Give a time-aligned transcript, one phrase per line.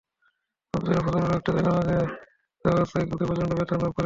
[0.73, 3.99] খুব ভোরে ফজরের ওয়াক্তে জায়নামাজে সেজদারত অবস্থায় বুকে প্রচণ্ড ব্যথা অনুভব করেন।